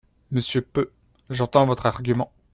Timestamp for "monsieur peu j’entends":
0.31-1.67